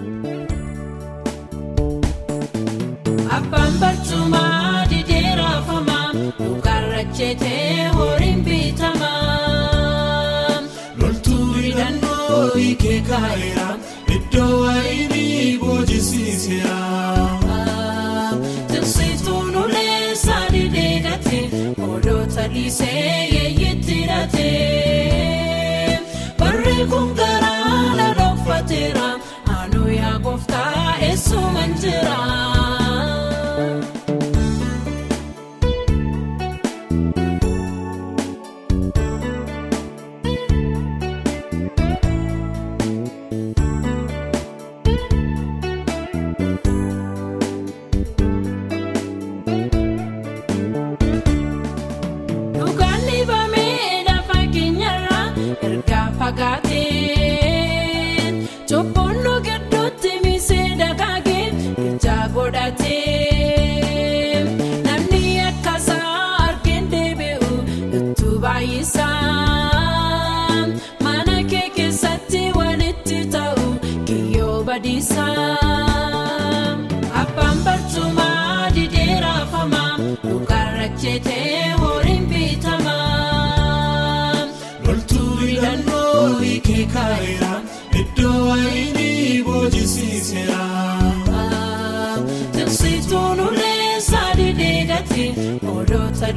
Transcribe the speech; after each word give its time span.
Abbaan 0.00 0.39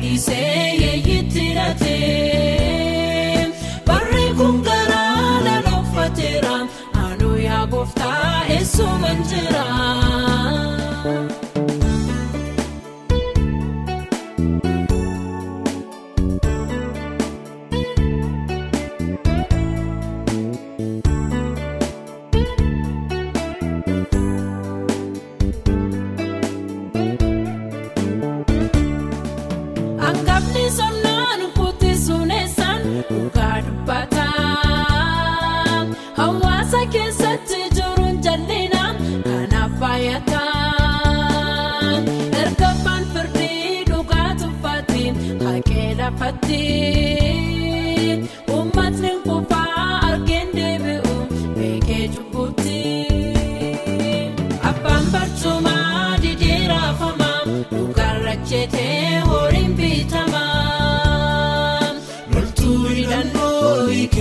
dhiisee 0.04 0.76
yeeyitti 0.84 1.42
hidhate. 1.48 1.98
Barri 3.88 4.26
kun 4.40 4.56
garaa 4.68 5.40
na 5.48 5.56
dhokfateera 5.68 6.56
anu 7.06 7.30
yaa 7.48 7.64
gooftaa 7.74 8.44
eessuman 8.58 9.20
jira. 9.32 9.66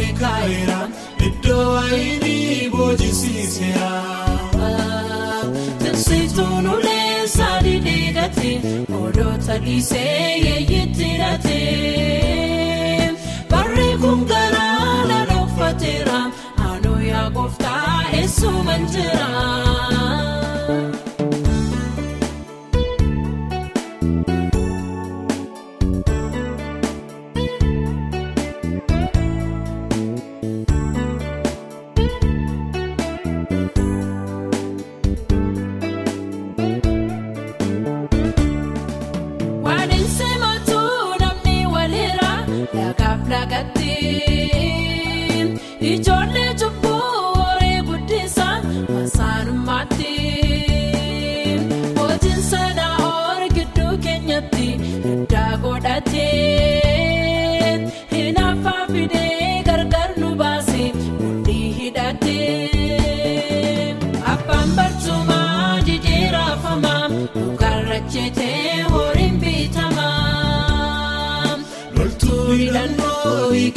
Hiikee 0.02 0.18
kaa'eera 0.20 0.78
iddoo 1.26 1.64
wayinii 1.74 2.70
boojisiiseera. 2.70 3.90
Tiksituun 5.82 6.66
ulee 6.74 7.26
saani 7.34 7.74
deegate 7.84 8.50
odoota 9.02 9.58
dhiisee 9.64 10.38
yeeyitti 10.44 11.04
hidhate. 11.12 11.60
Barri 13.50 13.88
kun 14.04 14.24
garaa 14.32 15.04
na 15.10 15.18
dhokfateera 15.30 16.20
anu 16.70 16.94
yaa 17.10 17.28
gooftaa 17.30 18.02
eessuman 18.20 18.86
jira. 18.96 19.30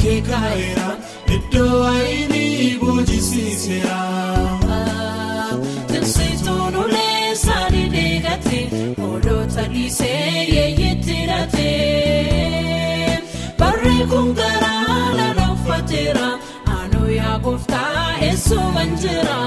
Hiikee 0.06 0.20
kaa'eera 0.28 0.88
iddoo 1.36 1.80
wayinii 1.82 2.78
boojisiiseera. 2.80 3.98
Tiksituun 5.92 6.76
ulee 6.84 7.34
saani 7.44 7.82
deegate 7.94 8.60
odoota 9.08 9.64
dhiisee 9.72 10.44
yeeyitti 10.54 11.14
hidhate. 11.20 11.72
Barri 13.58 13.96
kun 14.10 14.28
garaa 14.40 15.12
na 15.18 15.28
dhokfateera 15.40 16.28
anu 16.78 17.02
yaa 17.18 17.38
gooftaa 17.48 18.18
eessuman 18.30 18.96
jira. 19.02 19.40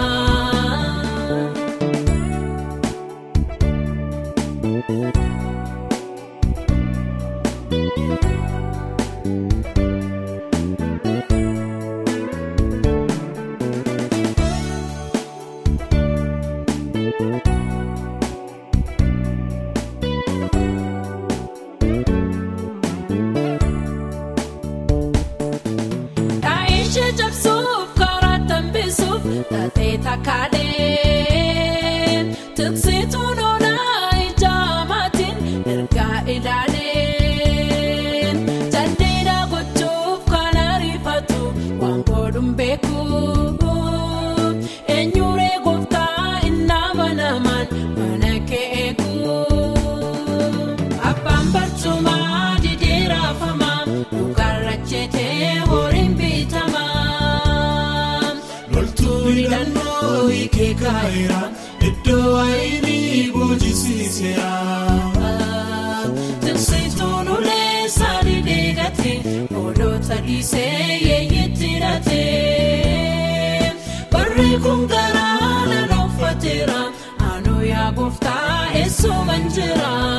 sobaan 79.01 79.47
jira. 79.47 80.18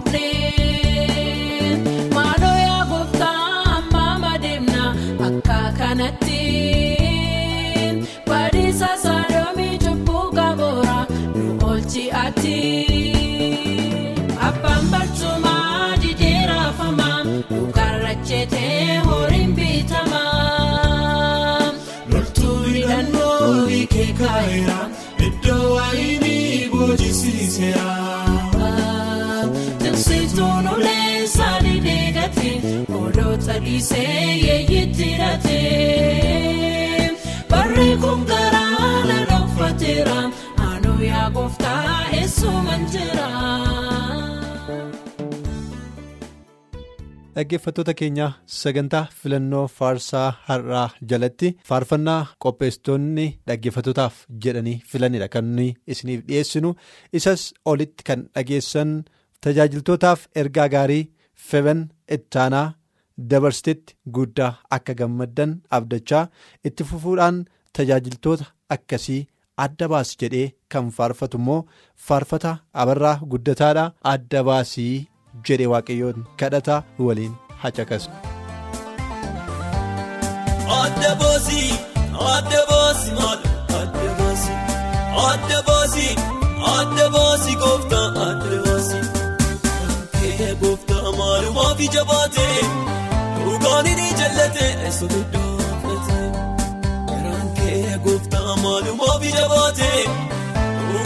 pobre. 0.00 0.67
dhaggeeffattoota 47.38 47.94
keenya 48.00 48.26
sagantaa 48.60 49.02
filannoo 49.20 49.64
faarsaa 49.78 50.28
har'aa 50.48 50.86
jalatti 51.12 51.50
faarfannaa 51.70 52.20
qopheessitoonni 52.44 53.26
dhaggeeffatootaaf 53.50 54.16
jedhanii 54.46 54.76
filanidha 54.92 55.28
kan 55.34 55.46
nuyi 55.58 55.70
isiniif 55.94 56.24
dhiyeessinu 56.28 56.74
isas 57.20 57.44
olitti 57.72 58.04
kan 58.10 58.26
dhageessan 58.34 58.92
tajaajiltootaaf 59.46 60.20
ergaa 60.42 60.68
gaarii 60.74 61.04
feban 61.48 61.80
ittaanaa 62.16 62.66
dabarstetti 63.30 63.96
guddaa 64.16 64.52
akka 64.76 64.94
gammaddan 65.00 65.52
abdachaa 65.78 66.24
itti 66.70 66.84
fufuudhaan 66.90 67.44
tajaajiltoota 67.76 68.44
akkasii. 68.76 69.22
adda 69.64 69.86
baas 69.92 70.10
jedhee 70.20 70.48
kan 70.72 70.90
faarfatu 70.96 71.38
immoo 71.40 71.60
faarfata 72.08 72.50
abarraa 72.82 73.14
guddataadha 73.30 73.84
adda 74.12 74.40
baasii 74.48 74.92
jedhe 75.46 75.66
waaqayyoon 75.74 76.18
kadhataa 76.42 76.80
waliin 77.06 77.34
hacaqasu. 77.64 78.10
Kun 93.36 93.44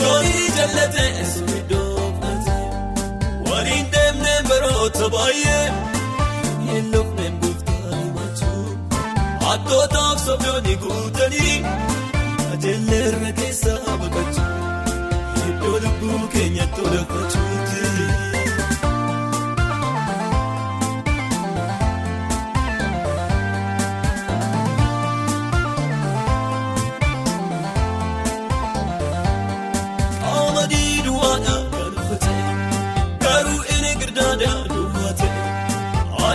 gootni 0.02 0.44
jaallatee. 0.56 1.10
namoota 4.82 5.08
baay'ee 5.14 5.66
yeelloof 6.68 7.10
meembooftaanii 7.18 8.08
waajjiru 8.16 8.64
hattootaaf 9.44 10.24
soofiyoonni 10.24 10.74
guutanii 10.86 11.54
ajeellee 12.52 13.00
irra 13.12 13.32
keessaa 13.40 13.96
baqachu 14.02 14.48
iddoo 15.50 15.78
lubbuu 15.86 16.20
keenya 16.34 16.66
tolfachu. 16.76 17.51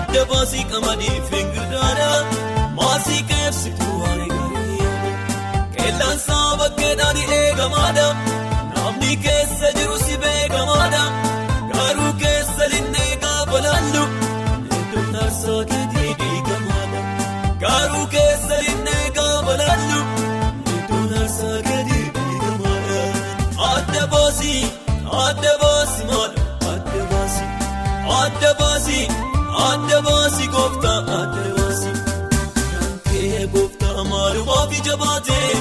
Adda 0.08 0.24
baasii 0.32 0.64
qamadii 0.72 1.18
fingirdaadha 1.30 2.10
maasii 2.78 3.22
qeebsituu 3.32 3.96
waan 4.04 4.22
gaarii 4.34 5.16
qeellaan 5.76 6.20
saa 6.28 6.50
bakkeedhaan 6.62 7.18
eegamaadha 7.40 8.08
namni 8.76 9.12
keessa 9.26 9.72
jiru 9.78 9.98
si 10.06 10.16
beekamaadha 10.24 11.04
garuu 11.74 12.14
keessa 12.24 12.70
linnee 12.74 13.12
gaafa 13.26 13.60
laallu 13.68 14.04
iddoon 14.80 15.08
taarsaa 15.16 15.60
keetii 15.74 16.14
diigamaadha 16.22 17.02
garuu 17.66 18.06
keessa 18.16 18.56
linnee 18.66 19.06
gaafa 19.20 19.54
laallu 19.64 20.00
iddoon 20.78 21.06
taarsaa 21.14 21.58
keetii 21.70 22.06
diigamaadha 22.18 23.02
adda 23.74 24.04
baasii 24.16 24.64
adda 25.28 25.54
baasii 25.64 26.10
maadha 26.12 26.46
adda 26.74 27.04
baasii 27.14 27.50
adda 28.22 28.52
baasii 28.62 29.06
adda 29.98 30.10
baasii 30.10 30.48
gooftaa 30.56 30.98
adda 31.20 31.44
baasii 31.58 31.96
kee 33.10 33.48
gooftaa 33.54 34.04
maalumaaf 34.12 34.72
ija 34.80 34.96
baatee 35.04 35.54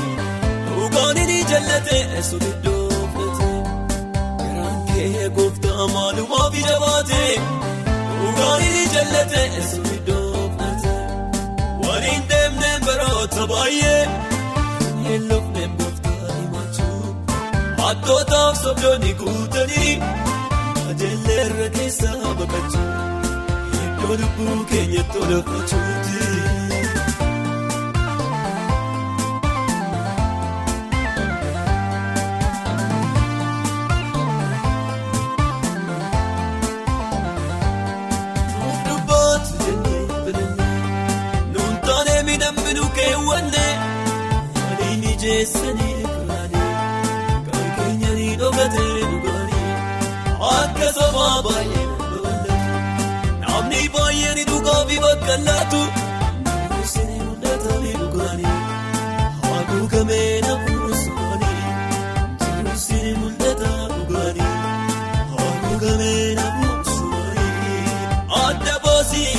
dhugaan 0.74 1.16
inni 1.22 1.38
jallatee 1.50 2.00
eessu 2.16 2.36
iddoo 2.50 2.88
fudhatee 3.14 3.60
kee 4.90 5.28
gooftaa 5.38 5.86
maalumaaf 5.94 6.54
ija 6.62 6.76
baatee 6.84 7.32
dhugaan 8.20 8.62
inni 8.68 8.84
jallatee 8.94 9.46
iddoo 9.96 10.50
fudhatee 10.58 11.00
waliin 11.86 12.22
deemnee 12.34 12.76
baroota 12.86 13.46
baay'ee 13.54 14.02
hin 15.08 15.28
lufneen 15.32 15.72
gooftaa 15.80 16.36
himachuu 16.36 17.16
hattootaaf 17.82 18.62
sobdoonni 18.64 19.14
guutanii 19.24 19.92
ajeellee 20.90 21.42
irra 21.48 21.68
keessaa 21.78 22.34
baqachuu 22.40 22.86
iddoo 24.06 24.16
lubbuu 24.22 24.64
keenyatti 24.70 25.16
olafachuuti. 25.22 26.14
Dubbaatu 38.86 39.54
jennee 39.64 40.04
filannee 40.24 40.80
nuun 41.52 41.74
taanee 41.86 42.20
miidhamni 42.28 42.72
keewwannee 42.98 43.72
waliin 44.56 45.04
ijeessanii 45.12 45.96
kuraanii 46.12 46.72
kan 47.50 47.66
keenya 47.76 48.10
ni 48.18 48.28
dhogatee 48.40 48.94
dhugaanii 49.10 49.74
akka 50.54 50.88
sobaa 50.98 51.36
baay'ee 51.48 51.85
fi 54.88 54.96
bakka 55.04 55.34
laatu 55.46 55.80
namoonni 56.44 57.02
ni 57.08 57.16
mul'ata 57.26 57.72
ni 57.82 57.92
dhugaanii 58.00 58.54
haguugamee 59.46 60.40
nafuun 60.46 60.92
soanii 61.02 61.62
jiruusi 62.42 62.98
ni 63.04 63.12
mul'ata 63.20 63.70
dhugaanii 63.92 64.50
haguugamee 65.36 66.34
nafuun 66.40 66.80
soanii 66.94 67.82
adda 68.44 68.74
baasii 68.84 69.34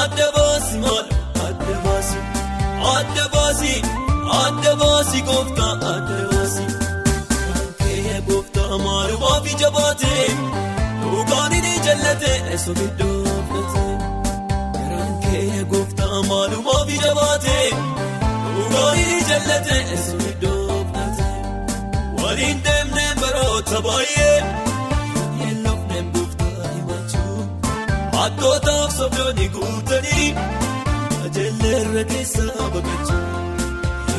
adda 0.00 0.26
baasii 0.36 0.78
maal 0.84 1.06
adda 1.46 1.76
baasii 1.86 2.24
adda 2.96 3.24
baasii 3.34 3.78
adda 4.42 4.72
baasii 4.82 5.22
gooftaa 5.30 5.72
adda 5.94 6.18
baasii 6.32 6.70
kee 7.82 8.20
gooftaa 8.30 8.78
maalumaaf 8.86 9.46
ija 9.54 9.70
baatee 9.78 10.28
dhugaan 11.02 11.52
inni 11.60 11.74
jallatee 11.88 12.36
eessu 12.52 12.74
sobdoonni 29.18 29.46
guutanii 29.54 30.26
ajeellee 31.26 31.78
irra 31.84 32.02
keessaa 32.12 32.66
baqachuu 32.74 33.22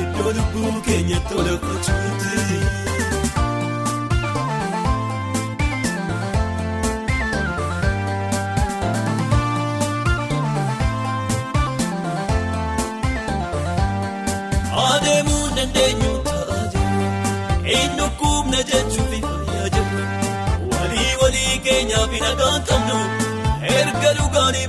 iddoo 0.02 0.32
lubbuu 0.38 0.74
keenyatti 0.88 1.34
olafachuuti. 1.44 2.60
adeemuu 14.88 15.46
dandeenyu 15.58 16.12
ta'a 16.28 16.58
jirra 16.74 17.10
hin 17.70 17.96
dhukkubna 18.00 18.62
jechuuf 18.72 19.12
fayyaa 19.26 19.70
jirra 19.76 20.06
walii 20.76 21.12
walii 21.22 21.58
keenyaaf 21.68 22.16
hin 22.18 22.24
nagaan 22.28 22.62
qabnu 22.70 23.00
erga 23.80 24.14
dhugaanii 24.20 24.66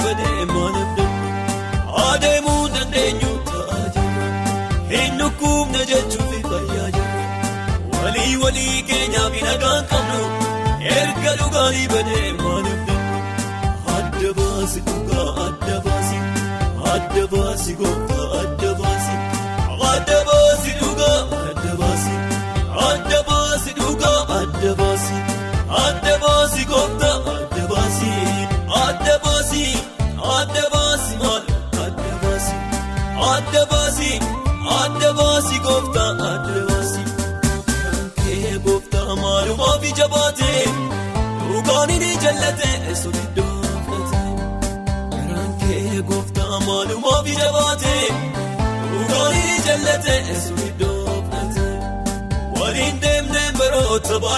walii 8.51 8.83
keenyaaf 8.89 9.35
hin 9.39 9.45
nagaan 9.49 9.85
qabnu 9.91 10.21
erga 10.95 11.33
dhugaanii 11.41 11.85
badee 11.93 12.31
maanaf 12.39 12.81
dannu 12.89 13.19
adda 13.97 14.31
baasi 14.39 14.81
dhugaa 14.89 15.27
adda 15.45 15.77
baasi 15.85 16.19
adda 16.95 17.25
baasi 17.35 17.77
gooftaa 17.83 18.41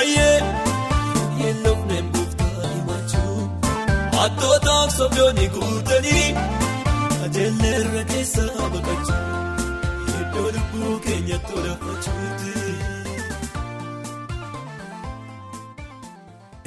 baay'ee 0.02 0.38
hin 1.40 1.59
lufneen 1.64 2.06
gooftaa 2.14 2.71
himachuu 2.71 3.42
hattootaaf 4.16 4.94
sobdoonni 4.97 5.44
guutanii 5.56 6.25
ajeellee 7.26 7.75
irra 7.82 8.02
keessaa 8.11 8.71
baqachuu 8.73 9.21
iddoo 10.23 10.49
lubbuu 10.56 10.97
keenyatti 11.06 11.52
olafachuuti. 11.61 12.50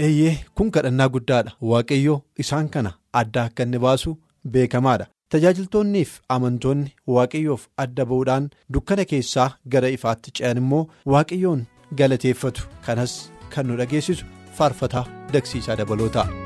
Eeyyee 0.07 0.33
kun 0.61 0.71
kadhannaa 0.79 1.09
guddaadha 1.17 1.51
waaqayyo 1.73 2.15
isaan 2.45 2.69
kana 2.77 2.93
adda 3.23 3.43
akka 3.51 3.63
inni 3.69 3.79
baasu 3.89 4.17
beekamaadha. 4.55 5.05
Tajaajiltoonniif 5.33 6.11
amantoonni 6.39 6.91
waaqayyoof 7.19 7.67
adda 7.83 8.05
ba'uudhaan 8.09 8.49
dukkana 8.73 9.05
keessaa 9.13 9.49
gara 9.75 9.89
ifaatti 9.99 10.31
ce'an 10.39 10.57
immoo 10.61 10.83
waaqayyoon 11.13 11.63
galateeffatu 11.93 12.61
kanas 12.85 13.13
kan 13.55 13.67
nu 13.67 13.77
dhageessisu 13.77 14.25
faarfataa 14.57 15.05
dagsiisaa 15.33 15.75
dabalootaa. 15.77 16.27
Ati 16.27 16.44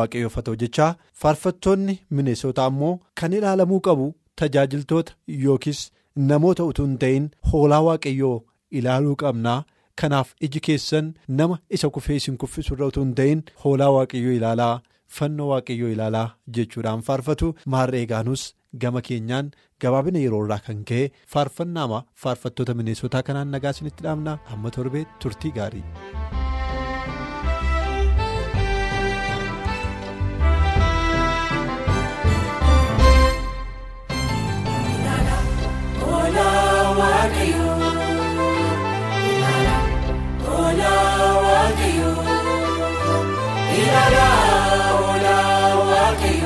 galanni 0.00 0.26
waaqayyoof 0.26 0.34
haa 0.38 0.42
ta'u 0.48 0.56
jechaa 0.62 0.94
faarfattoonni 1.22 1.98
mineessotaa 2.18 2.66
ammoo 2.72 2.92
kan 3.20 3.32
ilaalamuu 3.38 3.80
qabu 3.88 4.06
tajaajiltoota 4.42 5.12
yookiis 5.44 5.80
namoota 6.30 6.64
utuu 6.70 6.86
hin 6.86 6.98
ta'in 7.04 7.30
hoolaa 7.52 7.82
waaqayyoo 7.88 8.36
ilaaluu 8.70 9.16
qabnaa. 9.22 9.64
Kanaaf 10.00 10.28
iji 10.46 10.60
keessan 10.66 11.14
nama 11.28 11.58
isa 11.78 11.90
kufee 11.96 12.16
isin 12.20 12.36
kuffisurra 12.42 12.86
utuu 12.92 13.04
hin 13.04 13.14
ta'in 13.14 13.42
hoolaa 13.64 13.90
waaqayyoo 13.96 14.32
ilaalaa 14.38 14.80
fannoo 15.18 15.48
waaqayyoo 15.52 15.90
ilaalaa 15.96 16.28
jechuudhaan 16.58 17.02
faarfatu. 17.08 17.54
Maarree 17.66 18.00
eegaanus 18.00 18.54
gama 18.82 19.00
keenyaan 19.08 19.50
gabaabina 19.80 20.18
yeroo 20.24 20.44
irraa 20.46 20.58
kan 20.66 20.84
ka'e 20.90 21.10
faarfannaama 21.34 22.04
faarfattoota 22.24 22.74
mineessotaa 22.82 23.22
kanaan 23.30 23.50
nagaa 23.56 23.70
isinitti 23.76 24.02
dhaamna 24.08 24.38
amma 24.54 24.70
torbee 24.76 25.06
turtii 25.22 25.52
gaarii. 25.58 25.84
جراؤنا 43.90 45.38
واقي 45.74 46.40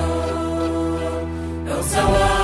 لو 1.68 1.82
سواء 1.82 2.43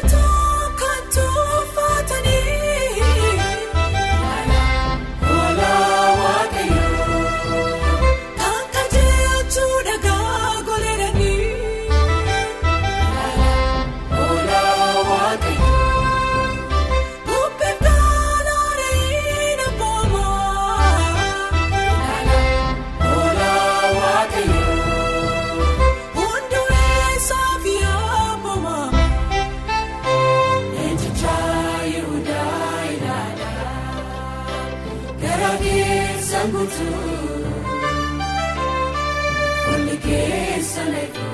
Olli 39.73 39.97
keessa 40.07 40.83
leeku 40.93 41.27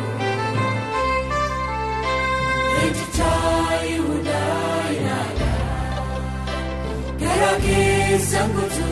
ejjichaa 2.83 3.71
yihudaa 3.85 4.81
ilaalaa 4.97 5.55
gara 7.21 7.53
keessa 7.65 8.41
guutuu. 8.55 8.86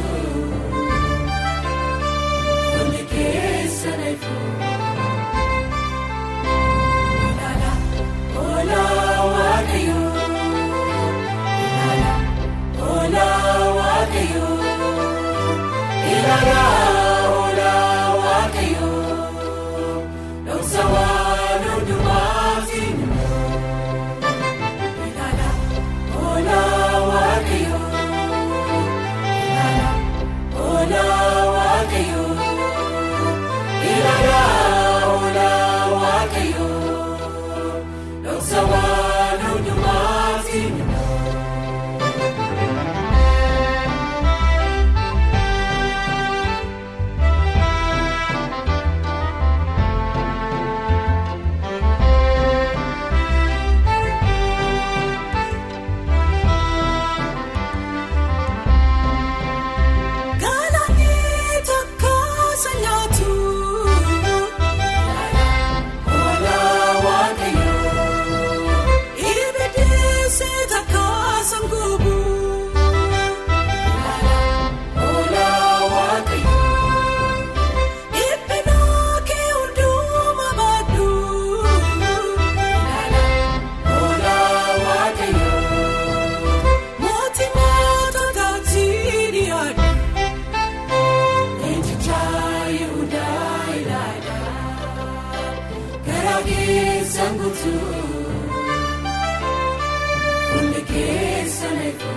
Kun 100.51 100.69
keessa 100.91 101.67
leeku. 101.78 102.12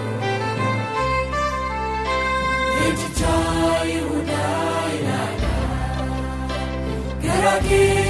Ejjijaa 2.86 3.84
Yihudaa 3.84 4.84
Ilaala. 4.98 5.54
Garaa 7.22 7.60
keessa. 7.68 8.07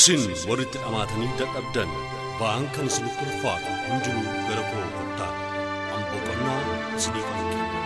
isin 0.00 0.22
warritti 0.48 0.78
dhamaatanii 0.82 1.30
dadhabdan 1.40 1.90
ba'aan 2.40 2.66
kan 2.76 2.86
isinitti 2.90 3.24
ulfaatu 3.30 3.70
hundinuu 3.88 4.34
gara 4.48 4.62
koo 4.70 4.86
kottaa 4.96 5.32
hamboqonnaa 5.92 6.60
isinii 6.98 7.24
kan 7.28 7.40
kennu 7.50 7.80